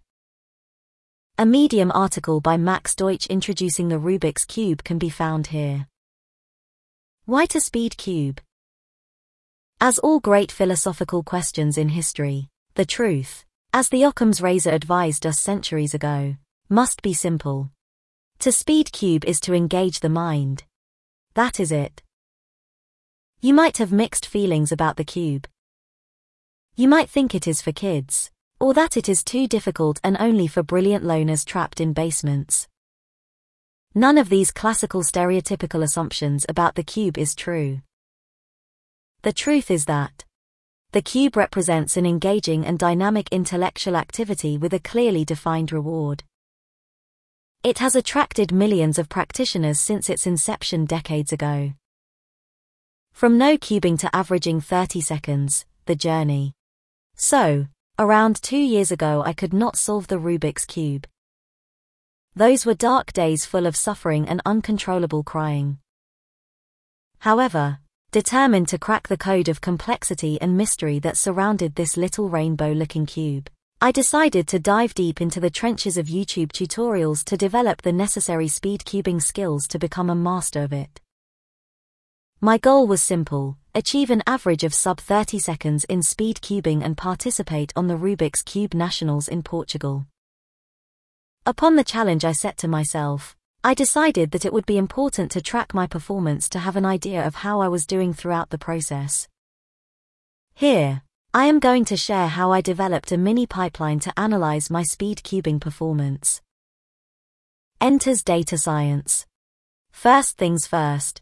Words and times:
A 1.38 1.46
Medium 1.46 1.92
article 1.94 2.40
by 2.40 2.56
Max 2.56 2.96
Deutsch 2.96 3.28
introducing 3.28 3.90
the 3.90 4.00
Rubik's 4.00 4.46
Cube 4.46 4.86
can 4.86 4.98
be 4.98 5.10
found 5.10 5.48
here. 5.48 5.88
Why 7.26 7.46
to 7.48 7.60
speed 7.60 7.98
cube? 7.98 8.40
As 9.80 10.00
all 10.00 10.20
great 10.20 10.52
philosophical 10.52 11.24
questions 11.24 11.78
in 11.78 11.90
history, 11.90 12.50
the 12.76 12.86
truth, 12.86 13.46
as 13.74 13.90
the 13.90 14.04
Occam's 14.04 14.42
razor 14.42 14.70
advised 14.70 15.26
us 15.26 15.40
centuries 15.40 15.94
ago, 15.94 16.36
must 16.70 17.02
be 17.02 17.14
simple. 17.14 17.70
To 18.40 18.52
speed 18.52 18.92
cube 18.92 19.26
is 19.26 19.40
to 19.42 19.54
engage 19.54 20.00
the 20.00 20.10
mind. 20.10 20.64
That 21.34 21.60
is 21.60 21.72
it. 21.72 22.02
You 23.42 23.54
might 23.54 23.78
have 23.78 23.92
mixed 23.92 24.26
feelings 24.26 24.72
about 24.72 24.98
the 24.98 25.04
cube. 25.04 25.48
You 26.76 26.88
might 26.88 27.10
think 27.10 27.36
it 27.36 27.48
is 27.48 27.62
for 27.62 27.72
kids, 27.72 28.32
or 28.60 28.74
that 28.74 28.96
it 28.96 29.10
is 29.10 29.24
too 29.24 29.48
difficult 29.48 30.00
and 30.04 30.16
only 30.20 30.48
for 30.48 30.64
brilliant 30.64 31.04
loners 31.04 31.46
trapped 31.46 31.82
in 31.82 31.94
basements. 31.94 32.68
None 33.94 34.18
of 34.18 34.30
these 34.30 34.52
classical 34.52 35.04
stereotypical 35.04 35.84
assumptions 35.84 36.46
about 36.50 36.76
the 36.76 36.84
cube 36.84 37.18
is 37.18 37.36
true. 37.36 37.82
The 39.24 39.32
truth 39.32 39.72
is 39.72 39.86
that 39.86 40.26
the 40.92 41.02
cube 41.02 41.38
represents 41.38 41.96
an 41.96 42.06
engaging 42.06 42.66
and 42.66 42.78
dynamic 42.78 43.30
intellectual 43.32 43.96
activity 43.96 44.58
with 44.58 44.74
a 44.74 44.80
clearly 44.80 45.24
defined 45.24 45.72
reward. 45.72 46.24
It 47.64 47.80
has 47.80 47.96
attracted 47.96 48.52
millions 48.52 49.00
of 49.00 49.08
practitioners 49.08 49.80
since 49.80 50.10
its 50.10 50.28
inception 50.28 50.84
decades 50.84 51.32
ago. 51.32 51.72
From 53.14 53.38
no 53.38 53.58
cubing 53.58 53.98
to 54.00 54.14
averaging 54.14 54.60
30 54.60 55.00
seconds, 55.00 55.66
the 55.86 55.96
journey. 55.96 56.54
So, 57.16 57.68
around 57.98 58.42
two 58.42 58.58
years 58.58 58.92
ago 58.92 59.24
I 59.26 59.32
could 59.32 59.54
not 59.54 59.78
solve 59.78 60.08
the 60.08 60.20
Rubik's 60.20 60.66
Cube. 60.66 61.08
Those 62.36 62.66
were 62.66 62.74
dark 62.74 63.14
days 63.14 63.46
full 63.46 63.68
of 63.68 63.78
suffering 63.78 64.28
and 64.28 64.42
uncontrollable 64.46 65.24
crying. 65.24 65.78
However, 67.20 67.80
determined 68.14 68.68
to 68.68 68.78
crack 68.78 69.08
the 69.08 69.18
code 69.18 69.50
of 69.50 69.60
complexity 69.60 70.40
and 70.40 70.56
mystery 70.56 71.00
that 71.00 71.18
surrounded 71.18 71.74
this 71.74 71.98
little 71.98 72.30
rainbow-looking 72.30 73.08
cube. 73.08 73.50
I 73.82 73.92
decided 73.92 74.48
to 74.50 74.60
dive 74.60 74.94
deep 74.94 75.20
into 75.20 75.40
the 75.40 75.50
trenches 75.50 75.98
of 75.98 76.06
YouTube 76.06 76.52
tutorials 76.52 77.24
to 77.26 77.36
develop 77.36 77.82
the 77.82 77.92
necessary 77.92 78.48
speed 78.48 78.82
cubing 78.86 79.20
skills 79.20 79.68
to 79.70 79.80
become 79.80 80.12
a 80.12 80.16
master 80.16 80.62
of 80.62 80.72
it. 80.72 81.02
My 82.40 82.60
goal 82.60 82.86
was 82.86 83.02
simple, 83.02 83.58
achieve 83.74 84.12
an 84.12 84.22
average 84.28 84.64
of 84.64 84.76
sub 84.76 85.00
30 85.00 85.40
seconds 85.40 85.84
in 85.86 86.04
speed 86.04 86.40
cubing 86.40 86.84
and 86.86 86.96
participate 86.96 87.74
on 87.76 87.88
the 87.88 87.98
Rubik's 87.98 88.44
Cube 88.44 88.76
Nationals 88.76 89.28
in 89.28 89.42
Portugal. 89.42 90.06
Upon 91.48 91.78
the 91.78 91.84
challenge 91.84 92.24
I 92.24 92.34
set 92.34 92.58
to 92.58 92.68
myself, 92.68 93.36
I 93.66 93.74
decided 93.74 94.32
that 94.32 94.44
it 94.44 94.52
would 94.52 94.66
be 94.66 94.78
important 94.78 95.32
to 95.32 95.42
track 95.42 95.74
my 95.74 95.88
performance 95.88 96.50
to 96.50 96.60
have 96.60 96.76
an 96.76 96.86
idea 96.86 97.26
of 97.26 97.36
how 97.36 97.62
I 97.62 97.70
was 97.70 97.86
doing 97.86 98.14
throughout 98.14 98.50
the 98.50 98.58
process. 98.58 99.30
Here, 100.54 101.04
I 101.34 101.46
am 101.46 101.60
going 101.60 101.86
to 101.86 101.96
share 101.96 102.28
how 102.28 102.52
I 102.52 102.60
developed 102.60 103.14
a 103.14 103.18
mini 103.18 103.48
pipeline 103.48 104.00
to 104.02 104.20
analyze 104.20 104.70
my 104.70 104.84
speed 104.84 105.22
cubing 105.24 105.62
performance. 105.62 106.42
Enters 107.80 108.22
data 108.22 108.58
science. 108.58 109.26
First 109.92 110.38
things 110.38 110.68
first. 110.68 111.22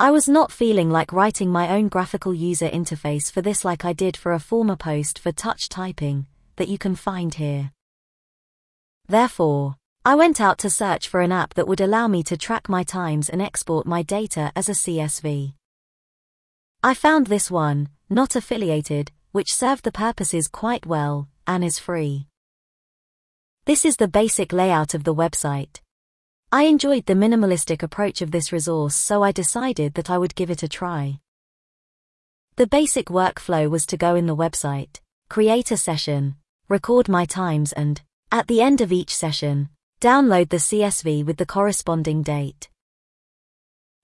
I 0.00 0.10
was 0.10 0.28
not 0.28 0.50
feeling 0.50 0.88
like 0.88 1.12
writing 1.12 1.50
my 1.50 1.68
own 1.68 1.88
graphical 1.88 2.32
user 2.32 2.70
interface 2.70 3.30
for 3.30 3.42
this 3.42 3.66
like 3.66 3.84
I 3.84 3.92
did 3.92 4.16
for 4.16 4.32
a 4.32 4.40
former 4.40 4.76
post 4.76 5.18
for 5.18 5.30
touch 5.30 5.68
typing, 5.68 6.26
that 6.56 6.68
you 6.68 6.78
can 6.78 6.94
find 6.94 7.34
here. 7.34 7.70
Therefore, 9.08 9.76
I 10.04 10.16
went 10.16 10.40
out 10.40 10.58
to 10.58 10.70
search 10.70 11.06
for 11.06 11.20
an 11.20 11.30
app 11.30 11.54
that 11.54 11.68
would 11.68 11.80
allow 11.80 12.08
me 12.08 12.24
to 12.24 12.36
track 12.36 12.68
my 12.68 12.82
times 12.82 13.28
and 13.28 13.40
export 13.40 13.86
my 13.86 14.02
data 14.02 14.50
as 14.56 14.68
a 14.68 14.72
CSV. 14.72 15.54
I 16.82 16.94
found 16.94 17.28
this 17.28 17.52
one, 17.52 17.88
not 18.10 18.34
affiliated, 18.34 19.12
which 19.30 19.54
served 19.54 19.84
the 19.84 19.92
purposes 19.92 20.48
quite 20.48 20.86
well, 20.86 21.28
and 21.46 21.62
is 21.62 21.78
free. 21.78 22.26
This 23.64 23.84
is 23.84 23.96
the 23.96 24.08
basic 24.08 24.52
layout 24.52 24.92
of 24.92 25.04
the 25.04 25.14
website. 25.14 25.80
I 26.50 26.64
enjoyed 26.64 27.06
the 27.06 27.14
minimalistic 27.14 27.84
approach 27.84 28.22
of 28.22 28.32
this 28.32 28.50
resource 28.50 28.96
so 28.96 29.22
I 29.22 29.30
decided 29.30 29.94
that 29.94 30.10
I 30.10 30.18
would 30.18 30.34
give 30.34 30.50
it 30.50 30.64
a 30.64 30.68
try. 30.68 31.20
The 32.56 32.66
basic 32.66 33.06
workflow 33.06 33.70
was 33.70 33.86
to 33.86 33.96
go 33.96 34.16
in 34.16 34.26
the 34.26 34.34
website, 34.34 34.98
create 35.28 35.70
a 35.70 35.76
session, 35.76 36.34
record 36.68 37.08
my 37.08 37.24
times 37.24 37.72
and, 37.72 38.02
at 38.32 38.48
the 38.48 38.60
end 38.60 38.80
of 38.80 38.90
each 38.90 39.14
session, 39.14 39.68
Download 40.02 40.48
the 40.48 40.56
CSV 40.56 41.24
with 41.24 41.36
the 41.36 41.46
corresponding 41.46 42.24
date. 42.24 42.68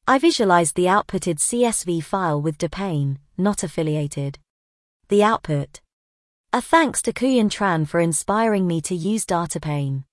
I 0.06 0.20
visualized 0.20 0.76
the 0.76 0.84
outputted 0.84 1.38
CSV 1.41 2.04
file 2.04 2.41
with 2.41 2.56
Datapane, 2.56 3.16
not 3.36 3.64
affiliated. 3.64 4.38
The 5.09 5.25
output. 5.25 5.81
A 6.53 6.62
thanks 6.62 7.03
to 7.03 7.12
Khuyen 7.12 7.50
Tran 7.50 7.84
for 7.84 7.98
inspiring 7.98 8.64
me 8.64 8.81
to 8.82 8.94
use 8.94 9.26
Datapane. 9.26 10.04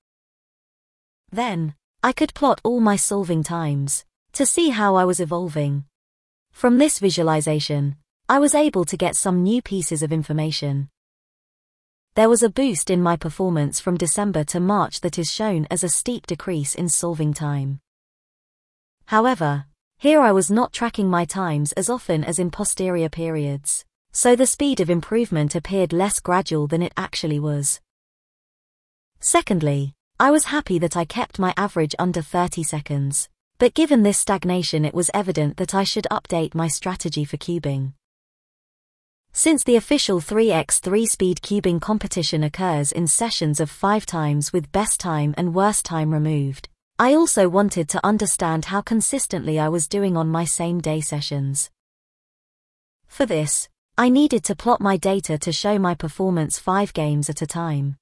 Then, 1.31 1.75
I 2.01 2.13
could 2.13 2.33
plot 2.33 2.61
all 2.63 2.79
my 2.79 2.95
solving 2.95 3.43
times, 3.43 4.05
to 4.33 4.47
see 4.47 4.69
how 4.69 4.95
I 4.95 5.05
was 5.05 5.19
evolving. 5.19 5.83
From 6.51 6.79
this 6.79 6.97
visualization, 6.97 7.97
I 8.27 8.39
was 8.39 8.55
able 8.55 8.85
to 8.85 8.97
get 8.97 9.15
some 9.15 9.43
new 9.43 9.61
pieces 9.61 10.01
of 10.01 10.11
information. 10.11 10.89
There 12.15 12.29
was 12.29 12.43
a 12.43 12.49
boost 12.49 12.89
in 12.89 13.03
my 13.03 13.17
performance 13.17 13.81
from 13.81 13.97
December 13.97 14.45
to 14.45 14.61
March 14.61 15.01
that 15.01 15.19
is 15.19 15.29
shown 15.29 15.67
as 15.69 15.83
a 15.83 15.89
steep 15.89 16.25
decrease 16.27 16.73
in 16.73 16.87
solving 16.87 17.33
time. 17.33 17.81
However, 19.07 19.65
here 19.97 20.21
I 20.21 20.31
was 20.31 20.49
not 20.49 20.71
tracking 20.71 21.09
my 21.09 21.25
times 21.25 21.73
as 21.73 21.89
often 21.89 22.23
as 22.23 22.39
in 22.39 22.51
posterior 22.51 23.09
periods, 23.09 23.83
so 24.13 24.33
the 24.33 24.45
speed 24.47 24.79
of 24.79 24.89
improvement 24.89 25.55
appeared 25.55 25.91
less 25.91 26.21
gradual 26.21 26.67
than 26.67 26.81
it 26.81 26.93
actually 26.95 27.37
was. 27.37 27.81
Secondly, 29.19 29.93
I 30.17 30.31
was 30.31 30.45
happy 30.45 30.79
that 30.79 30.95
I 30.95 31.03
kept 31.03 31.37
my 31.37 31.53
average 31.57 31.95
under 31.99 32.21
30 32.21 32.63
seconds, 32.63 33.27
but 33.57 33.73
given 33.73 34.03
this 34.03 34.17
stagnation 34.17 34.85
it 34.85 34.93
was 34.93 35.11
evident 35.13 35.57
that 35.57 35.75
I 35.75 35.83
should 35.83 36.07
update 36.09 36.55
my 36.55 36.69
strategy 36.69 37.25
for 37.25 37.35
cubing. 37.35 37.91
Since 39.37 39.65
the 39.65 39.75
official 39.75 40.21
3x3 40.21 41.05
speed 41.05 41.41
cubing 41.41 41.81
competition 41.81 42.41
occurs 42.41 42.93
in 42.93 43.05
sessions 43.05 43.59
of 43.59 43.69
5 43.69 44.05
times 44.05 44.53
with 44.53 44.71
best 44.71 44.97
time 44.97 45.35
and 45.35 45.53
worst 45.53 45.83
time 45.83 46.13
removed, 46.13 46.69
I 46.97 47.15
also 47.15 47.49
wanted 47.49 47.89
to 47.89 48.05
understand 48.05 48.63
how 48.63 48.79
consistently 48.79 49.59
I 49.59 49.67
was 49.67 49.89
doing 49.89 50.15
on 50.15 50.29
my 50.29 50.45
same 50.45 50.79
day 50.79 51.01
sessions. 51.01 51.69
For 53.07 53.25
this, 53.25 53.67
I 53.97 54.07
needed 54.07 54.45
to 54.45 54.55
plot 54.55 54.79
my 54.79 54.95
data 54.95 55.37
to 55.39 55.51
show 55.51 55.77
my 55.79 55.95
performance 55.95 56.57
5 56.57 56.93
games 56.93 57.29
at 57.29 57.41
a 57.41 57.45
time. 57.45 57.97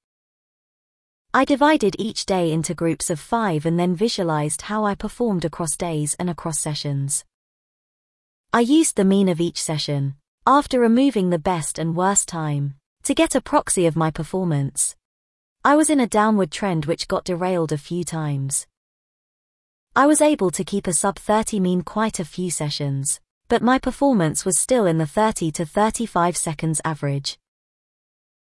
I 1.34 1.44
divided 1.44 1.96
each 1.98 2.26
day 2.26 2.52
into 2.52 2.74
groups 2.74 3.10
of 3.10 3.18
5 3.18 3.66
and 3.66 3.76
then 3.76 3.96
visualized 3.96 4.62
how 4.62 4.84
I 4.84 4.94
performed 4.94 5.44
across 5.44 5.76
days 5.76 6.14
and 6.16 6.30
across 6.30 6.60
sessions. 6.60 7.24
I 8.52 8.60
used 8.60 8.94
the 8.94 9.04
mean 9.04 9.28
of 9.28 9.40
each 9.40 9.60
session, 9.60 10.14
after 10.46 10.78
removing 10.78 11.30
the 11.30 11.38
best 11.38 11.78
and 11.78 11.96
worst 11.96 12.28
time, 12.28 12.74
to 13.02 13.14
get 13.14 13.34
a 13.34 13.40
proxy 13.40 13.86
of 13.86 13.96
my 13.96 14.10
performance. 14.10 14.94
I 15.64 15.74
was 15.74 15.88
in 15.88 16.00
a 16.00 16.06
downward 16.06 16.50
trend 16.50 16.84
which 16.84 17.08
got 17.08 17.24
derailed 17.24 17.72
a 17.72 17.78
few 17.78 18.04
times. 18.04 18.66
I 19.96 20.06
was 20.06 20.20
able 20.20 20.50
to 20.50 20.62
keep 20.62 20.86
a 20.86 20.92
sub 20.92 21.18
30 21.18 21.60
mean 21.60 21.80
quite 21.80 22.20
a 22.20 22.26
few 22.26 22.50
sessions, 22.50 23.20
but 23.48 23.62
my 23.62 23.78
performance 23.78 24.44
was 24.44 24.58
still 24.58 24.84
in 24.84 24.98
the 24.98 25.06
30 25.06 25.50
to 25.52 25.64
35 25.64 26.36
seconds 26.36 26.78
average. 26.84 27.38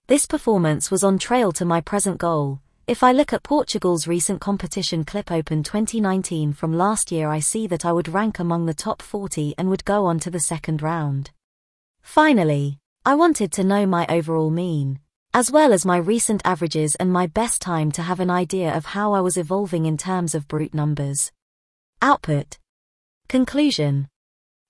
This 0.07 0.25
performance 0.25 0.91
was 0.91 1.05
on 1.05 1.17
trail 1.17 1.53
to 1.53 1.63
my 1.63 1.79
present 1.79 2.17
goal. 2.17 2.59
If 2.85 3.01
I 3.01 3.13
look 3.13 3.31
at 3.31 3.43
Portugal's 3.43 4.07
recent 4.07 4.41
competition 4.41 5.05
Clip 5.05 5.31
Open 5.31 5.63
2019 5.63 6.51
from 6.51 6.77
last 6.77 7.13
year, 7.13 7.29
I 7.29 7.39
see 7.39 7.65
that 7.67 7.85
I 7.85 7.93
would 7.93 8.09
rank 8.09 8.39
among 8.39 8.65
the 8.65 8.73
top 8.73 9.01
40 9.01 9.55
and 9.57 9.69
would 9.69 9.85
go 9.85 10.05
on 10.05 10.19
to 10.19 10.29
the 10.29 10.41
second 10.41 10.81
round. 10.81 11.31
Finally, 12.07 12.79
I 13.05 13.15
wanted 13.15 13.51
to 13.51 13.65
know 13.65 13.85
my 13.85 14.05
overall 14.07 14.49
mean, 14.49 14.99
as 15.33 15.51
well 15.51 15.73
as 15.73 15.85
my 15.85 15.97
recent 15.97 16.41
averages 16.45 16.95
and 16.95 17.11
my 17.11 17.27
best 17.27 17.61
time 17.61 17.91
to 17.91 18.01
have 18.01 18.21
an 18.21 18.29
idea 18.29 18.73
of 18.73 18.85
how 18.85 19.11
I 19.11 19.19
was 19.19 19.35
evolving 19.35 19.85
in 19.85 19.97
terms 19.97 20.33
of 20.33 20.47
brute 20.47 20.73
numbers. 20.73 21.33
Output. 22.01 22.59
Conclusion. 23.27 24.07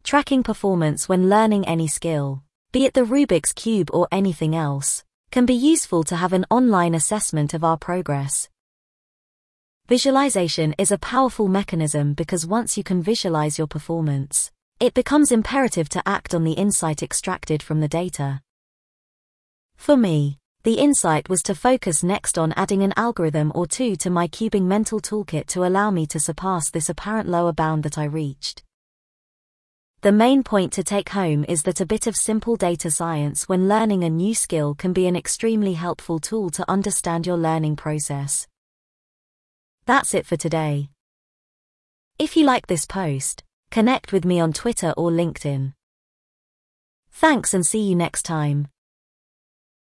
Tracking 0.04 0.42
performance 0.42 1.08
when 1.08 1.30
learning 1.30 1.66
any 1.68 1.88
skill, 1.88 2.42
be 2.72 2.86
it 2.86 2.96
the 2.96 3.06
Rubik's 3.06 3.54
Cube 3.54 3.92
or 3.94 4.08
anything 4.12 4.56
else, 4.56 5.04
can 5.30 5.46
be 5.46 5.54
useful 5.54 6.04
to 6.06 6.16
have 6.16 6.34
an 6.34 6.46
online 6.50 6.96
assessment 6.96 7.54
of 7.54 7.64
our 7.64 7.78
progress. 7.78 8.50
Visualization 9.88 10.74
is 10.80 10.92
a 10.92 10.98
powerful 10.98 11.48
mechanism 11.48 12.14
because 12.16 12.48
once 12.48 12.78
you 12.78 12.84
can 12.84 13.04
visualize 13.04 13.60
your 13.60 13.68
performance, 13.68 14.52
it 14.80 14.94
becomes 14.94 15.32
imperative 15.32 15.90
to 15.90 16.04
act 16.08 16.36
on 16.36 16.44
the 16.44 16.54
insight 16.54 17.02
extracted 17.02 17.64
from 17.64 17.80
the 17.80 17.88
data. 17.88 18.42
For 19.76 19.98
me, 19.98 20.38
the 20.64 20.76
insight 20.76 21.30
was 21.30 21.42
to 21.44 21.56
focus 21.56 22.04
next 22.04 22.38
on 22.38 22.52
adding 22.54 22.84
an 22.84 22.94
algorithm 22.98 23.52
or 23.56 23.66
two 23.66 23.96
to 23.98 24.10
my 24.10 24.28
cubing 24.28 24.64
mental 24.64 25.00
toolkit 25.00 25.48
to 25.48 25.66
allow 25.66 25.90
me 25.90 26.06
to 26.08 26.20
surpass 26.20 26.70
this 26.70 26.90
apparent 26.90 27.28
lower 27.28 27.54
bound 27.54 27.84
that 27.84 27.98
I 27.98 28.04
reached. 28.04 28.64
The 30.02 30.12
main 30.12 30.44
point 30.44 30.74
to 30.74 30.84
take 30.84 31.10
home 31.10 31.44
is 31.48 31.64
that 31.64 31.82
a 31.82 31.86
bit 31.86 32.06
of 32.06 32.16
simple 32.16 32.56
data 32.56 32.92
science 32.92 33.50
when 33.50 33.68
learning 33.68 34.04
a 34.04 34.10
new 34.10 34.36
skill 34.36 34.76
can 34.76 34.94
be 34.94 35.08
an 35.08 35.16
extremely 35.16 35.74
helpful 35.74 36.20
tool 36.20 36.52
to 36.52 36.70
understand 36.70 37.26
your 37.26 37.38
learning 37.38 37.78
process. 37.78 38.48
That's 39.86 40.14
it 40.14 40.28
for 40.28 40.38
today. 40.38 40.90
If 42.20 42.38
you 42.38 42.46
like 42.46 42.68
this 42.68 42.86
post, 42.86 43.44
connect 43.72 44.12
with 44.12 44.26
me 44.26 44.40
on 44.40 44.54
Twitter 44.54 44.94
or 44.98 45.12
LinkedIn. 45.12 45.74
Thanks 47.12 47.54
and 47.54 47.66
see 47.66 47.82
you 47.82 47.96
next 47.96 48.24
time. 48.24 48.68